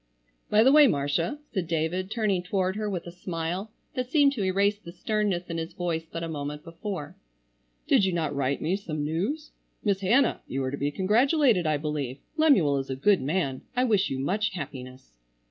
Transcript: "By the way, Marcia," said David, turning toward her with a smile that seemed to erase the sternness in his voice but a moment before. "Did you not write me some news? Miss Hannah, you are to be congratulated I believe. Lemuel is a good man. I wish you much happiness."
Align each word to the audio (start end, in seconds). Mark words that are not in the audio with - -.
"By 0.49 0.63
the 0.63 0.71
way, 0.71 0.87
Marcia," 0.87 1.37
said 1.53 1.67
David, 1.67 2.09
turning 2.09 2.41
toward 2.41 2.75
her 2.75 2.89
with 2.89 3.05
a 3.05 3.11
smile 3.11 3.69
that 3.93 4.09
seemed 4.09 4.31
to 4.33 4.41
erase 4.43 4.79
the 4.79 4.91
sternness 4.91 5.47
in 5.47 5.59
his 5.59 5.73
voice 5.73 6.07
but 6.11 6.23
a 6.23 6.27
moment 6.27 6.63
before. 6.63 7.15
"Did 7.87 8.03
you 8.03 8.11
not 8.11 8.33
write 8.33 8.63
me 8.63 8.75
some 8.75 9.03
news? 9.05 9.51
Miss 9.83 10.01
Hannah, 10.01 10.41
you 10.47 10.63
are 10.63 10.71
to 10.71 10.75
be 10.77 10.89
congratulated 10.89 11.67
I 11.67 11.77
believe. 11.77 12.17
Lemuel 12.35 12.79
is 12.79 12.89
a 12.89 12.95
good 12.95 13.21
man. 13.21 13.61
I 13.75 13.83
wish 13.83 14.09
you 14.09 14.17
much 14.17 14.53
happiness." 14.55 15.19